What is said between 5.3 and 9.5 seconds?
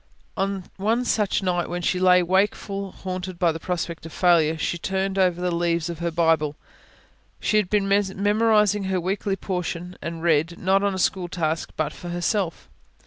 the leaves of her Bible she had been memorising her weekly